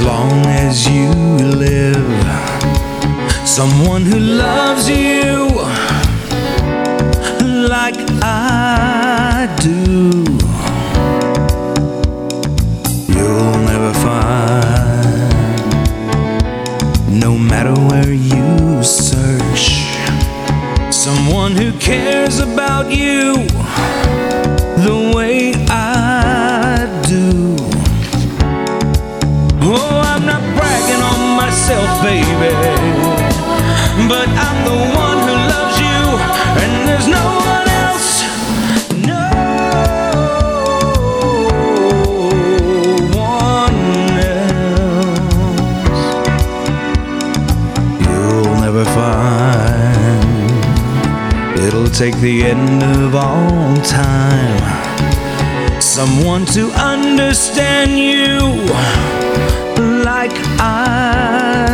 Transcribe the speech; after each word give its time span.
as 0.00 0.06
long 0.06 0.46
as 0.46 0.88
you 0.88 1.10
live. 1.56 2.08
Someone 3.46 4.02
who 4.02 4.18
loves 4.18 4.88
you 4.88 5.48
like 7.68 7.96
I 8.22 9.54
do. 9.60 10.24
You'll 13.12 13.58
never 13.70 13.92
find, 14.06 15.20
no 17.20 17.36
matter 17.36 17.74
where 17.74 18.12
you 18.12 18.82
search, 18.82 19.84
someone 20.90 21.52
who 21.52 21.72
cares 21.78 22.38
about 22.38 22.90
you 22.90 23.34
the 24.86 25.12
way 25.14 25.52
baby. 32.10 32.50
But 34.08 34.28
I'm 34.28 34.58
the 34.64 34.78
one 35.04 35.18
who 35.26 35.34
loves 35.54 35.76
you, 35.78 36.00
and 36.62 36.72
there's 36.88 37.06
no 37.06 37.24
one 37.54 37.68
else. 37.86 38.10
No 39.06 39.28
one 43.14 43.78
else. 44.34 45.20
You'll 48.06 48.56
never 48.60 48.84
find. 48.84 50.50
It'll 51.60 51.92
take 52.02 52.16
the 52.16 52.44
end 52.44 52.82
of 52.82 53.14
all 53.14 53.76
time. 53.82 54.60
Someone 55.80 56.44
to 56.46 56.70
understand 56.72 57.98
you 57.98 58.38
like 60.04 60.32
I 60.58 61.69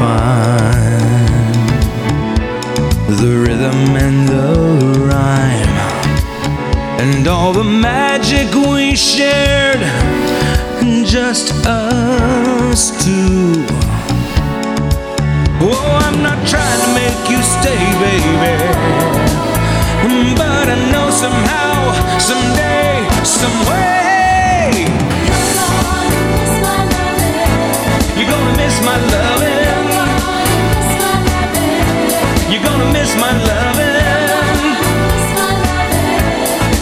find 0.00 1.54
the 3.20 3.32
rhythm 3.44 3.80
and 4.06 4.26
the 4.26 4.54
rhyme 5.08 5.76
and 7.02 7.28
all 7.28 7.52
the 7.52 7.64
magic 7.64 8.48
we 8.54 8.96
shared, 8.96 9.82
and 10.80 11.04
just 11.04 11.52
us 11.66 13.04
two. 13.04 13.66
Oh, 15.62 16.00
I'm 16.06 16.22
not 16.22 16.38
trying 16.48 16.89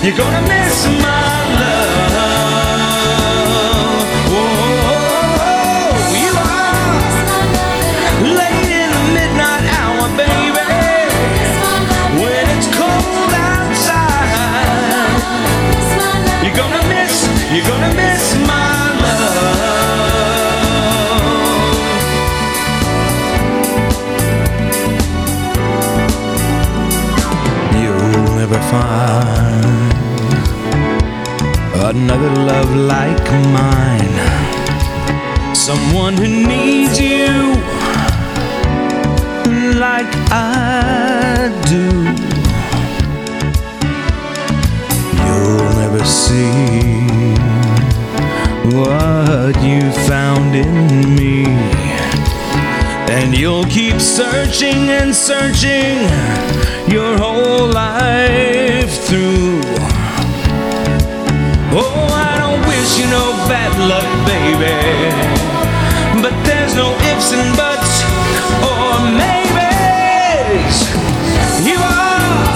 You're 0.00 0.16
gonna 0.16 0.40
miss 0.42 0.86
my 0.86 1.44
love. 1.58 1.98
You 6.14 6.32
are 6.38 7.02
late 8.22 8.70
in 8.80 8.90
the 8.94 9.02
midnight 9.12 9.64
hour, 9.76 10.08
baby. 10.16 10.68
When 12.22 12.44
it's 12.56 12.68
cold 12.78 13.32
outside, 13.34 14.38
you're 16.44 16.54
gonna 16.56 16.82
miss, 16.88 17.14
you're 17.52 17.66
gonna 17.66 17.92
miss 17.94 18.36
my 18.46 18.94
love. 19.02 19.58
You'll 27.74 28.36
never 28.36 28.60
find 28.70 29.87
another 31.88 32.28
love 32.44 32.74
like 32.76 33.24
mine. 33.50 34.14
Someone 35.54 36.14
who 36.14 36.28
needs 36.28 37.00
you 37.00 37.54
like 39.80 40.12
I 40.30 41.48
do. 41.66 41.86
You'll 45.24 45.72
never 45.82 46.04
see 46.04 47.32
what 48.76 49.56
you 49.62 49.90
found 50.06 50.54
in 50.54 51.14
me. 51.16 51.46
And 53.16 53.34
you'll 53.34 53.64
keep 53.64 53.98
searching 53.98 54.90
and 54.90 55.14
searching 55.14 55.96
your 56.92 57.16
whole 57.16 57.66
life 57.66 58.47
Oh, 61.70 62.08
I 62.08 62.38
don't 62.40 62.64
wish 62.66 62.98
you 62.98 63.06
no 63.12 63.32
bad 63.44 63.72
luck, 63.76 64.08
baby. 64.24 64.72
But 66.22 66.32
there's 66.46 66.74
no 66.74 66.96
ifs 67.12 67.32
and 67.36 67.56
buts 67.56 67.92
or 68.64 68.96
maybes. 69.20 70.76
You 71.68 71.76
are, 71.76 72.48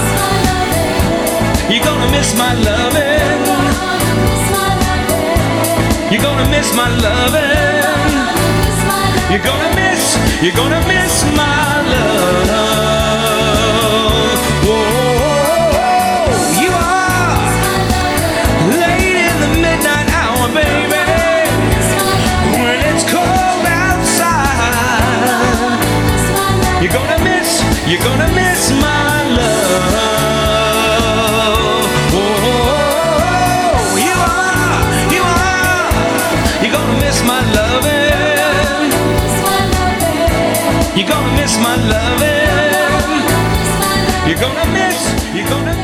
you're 1.69 1.85
gonna 1.85 2.09
miss 2.09 2.33
my 2.35 2.53
loving. 2.57 3.41
You're 6.11 6.21
gonna 6.21 6.49
miss 6.49 6.73
my 6.73 6.89
loving. 6.89 8.13
You're 9.29 9.45
gonna 9.45 9.75
miss, 9.75 10.17
you're 10.41 10.55
gonna 10.55 10.81
miss 10.87 11.23
my 11.37 11.81
love. 11.93 13.12
You're 27.87 28.03
gonna 28.03 28.29
miss 28.33 28.71
my 28.71 29.23
love. 29.37 30.83
Whoa, 32.13 33.97
you 34.07 34.15
are, 34.33 34.83
you 35.15 35.23
are, 35.23 35.91
you're 36.63 36.73
gonna 36.77 36.97
miss 36.99 37.17
my 37.23 37.41
loving. 37.57 38.91
You're 40.97 41.09
gonna 41.09 41.33
miss 41.39 41.53
my 41.59 41.75
loving. 41.75 42.33
You're 44.27 44.39
gonna 44.39 44.65
miss, 44.71 44.99
you're 45.35 45.49
gonna 45.49 45.75